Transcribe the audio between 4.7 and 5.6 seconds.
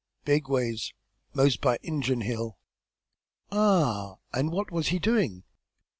was he doing?"